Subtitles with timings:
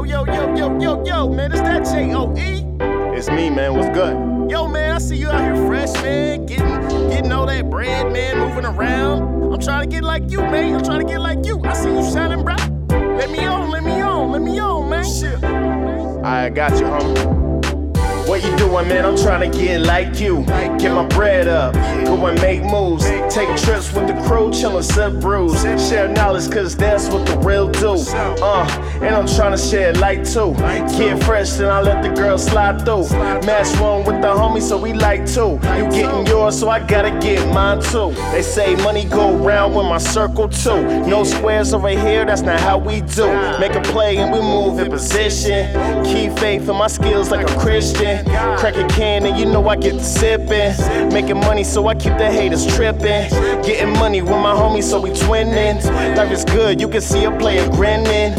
[0.00, 2.64] Yo, yo, yo, yo, yo, yo, man, is that J O E?
[3.14, 3.74] It's me, man.
[3.74, 4.50] What's good?
[4.50, 8.38] Yo, man, I see you out here fresh, man, getting getting all that bread, man,
[8.38, 9.52] moving around.
[9.52, 10.76] I'm trying to get like you, man.
[10.76, 11.60] I'm trying to get like you.
[11.64, 12.66] I see you shining bright.
[12.88, 15.04] Let me on, let me on, let me on, man.
[15.04, 15.44] Shit.
[16.24, 17.50] I got you, homie.
[18.26, 19.04] What you doing, man?
[19.04, 20.44] I'm trying to get like you.
[20.78, 21.74] Get my bread up,
[22.04, 23.04] go and make moves.
[23.04, 25.60] Take trips with the crew, chillin' sip brews.
[25.62, 27.96] Share knowledge, cause that's what the real do.
[28.14, 30.54] Uh, and I'm trying to share light too.
[30.98, 33.08] Get fresh, then I let the girl slide through.
[33.46, 35.58] Match one with the homie, so we like two.
[35.76, 38.12] You getting yours, so I gotta get mine too.
[38.32, 40.82] They say money go round with my circle too.
[41.06, 43.26] No squares over here, that's not how we do.
[43.58, 46.04] Make a play and we move in position.
[46.04, 48.24] Keep faith in my skills like a Christian.
[48.58, 50.76] Crack a can and you know I get to sipping.
[51.12, 53.30] Making money so I keep the haters tripping.
[53.62, 55.82] Getting money with my homies so we twinning.
[56.16, 58.34] Life is good, you can see a player grinning.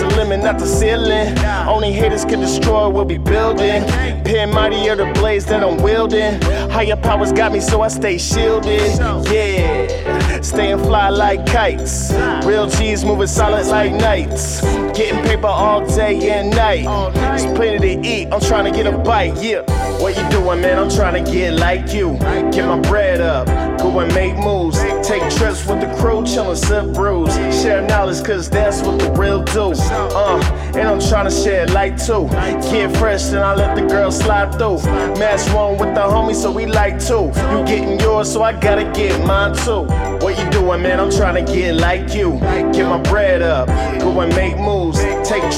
[0.00, 1.38] The limit, not the ceiling.
[1.68, 3.84] Only haters can destroy what we building.
[4.24, 6.40] Pin mightier the blades that I'm wielding.
[6.70, 8.98] Higher powers got me so I stay shielded.
[9.30, 12.12] Yeah, staying fly like kites.
[12.44, 14.62] Real cheese moving solid like nights.
[14.96, 16.84] Getting paper all day and night.
[17.14, 19.36] There's plenty to eat, I'm trying to get a bite.
[19.36, 19.62] Yeah,
[20.00, 20.78] what you doing, man?
[20.78, 22.16] I'm trying to get like you.
[22.52, 23.46] Get my bread up,
[23.78, 24.78] go and make moves.
[25.06, 27.34] Take trips with the crew, chillin' sip brews.
[27.62, 29.72] Share knowledge, cause that's what the real do.
[29.72, 30.40] Uh,
[30.74, 32.28] and I'm trying to share light too.
[32.70, 34.82] Get fresh, then I let the girl slide through.
[35.18, 37.26] Match one with the homie, so we like two.
[37.50, 39.82] You getting yours, so I gotta get mine too.
[40.24, 40.98] What you doing, man?
[41.00, 42.38] I'm trying to get like you.
[42.72, 43.68] Get my bread up,
[44.00, 44.98] go and make moves.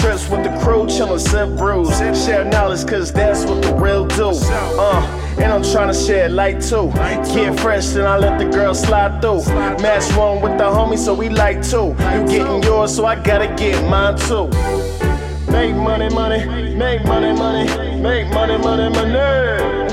[0.00, 1.96] Trips with the crew, chillin' sip brews.
[2.24, 4.30] Share knowledge, cause that's what the real do.
[4.32, 6.90] Uh, and I'm trying to share light too.
[7.34, 9.44] Get fresh, then I let the girl slide through.
[9.82, 11.88] Match one with the homie, so we like two.
[12.12, 14.48] You getting yours, so I gotta get mine too.
[15.50, 17.66] Make money, money, make money, money,
[18.00, 19.92] make money, money, money.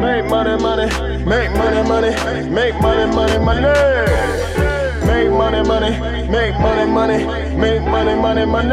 [0.00, 4.65] Make money, money, make money, money, make money, money, money.
[5.36, 5.90] Money, money,
[6.28, 7.24] make money, money,
[7.56, 8.68] make money, money, money.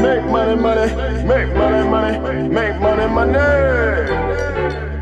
[0.00, 3.38] Make money, money, make money, money, make money, money.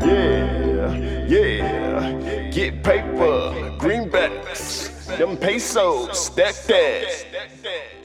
[0.05, 0.93] Yeah,
[1.27, 2.49] yeah.
[2.51, 8.04] Get paper, greenbacks, them pesos, stack that.